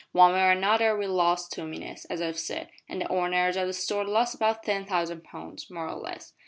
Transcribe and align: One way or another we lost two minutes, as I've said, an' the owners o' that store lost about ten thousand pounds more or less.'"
One 0.13 0.33
way 0.33 0.41
or 0.45 0.49
another 0.49 0.97
we 0.97 1.05
lost 1.05 1.51
two 1.51 1.67
minutes, 1.67 2.05
as 2.05 2.23
I've 2.23 2.39
said, 2.39 2.69
an' 2.89 2.97
the 2.97 3.07
owners 3.11 3.55
o' 3.55 3.67
that 3.67 3.73
store 3.73 4.03
lost 4.03 4.33
about 4.33 4.63
ten 4.63 4.83
thousand 4.83 5.23
pounds 5.23 5.69
more 5.69 5.87
or 5.87 5.93
less.'" 6.01 6.33